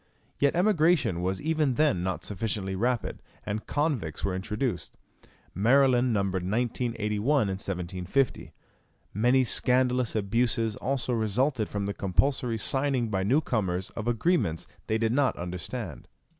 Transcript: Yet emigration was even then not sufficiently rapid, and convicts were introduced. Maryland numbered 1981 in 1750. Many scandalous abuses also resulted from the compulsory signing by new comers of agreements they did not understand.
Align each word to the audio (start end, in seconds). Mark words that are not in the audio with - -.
Yet 0.39 0.55
emigration 0.55 1.21
was 1.21 1.39
even 1.43 1.75
then 1.75 2.01
not 2.01 2.23
sufficiently 2.23 2.75
rapid, 2.75 3.21
and 3.45 3.67
convicts 3.67 4.25
were 4.25 4.33
introduced. 4.33 4.97
Maryland 5.53 6.11
numbered 6.11 6.41
1981 6.41 7.21
in 7.43 7.47
1750. 7.49 8.51
Many 9.13 9.43
scandalous 9.43 10.15
abuses 10.15 10.75
also 10.77 11.13
resulted 11.13 11.69
from 11.69 11.85
the 11.85 11.93
compulsory 11.93 12.57
signing 12.57 13.09
by 13.09 13.21
new 13.21 13.41
comers 13.41 13.91
of 13.91 14.07
agreements 14.07 14.65
they 14.87 14.97
did 14.97 15.11
not 15.11 15.35
understand. 15.37 16.07